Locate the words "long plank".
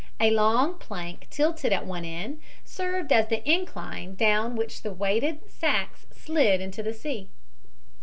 0.31-1.27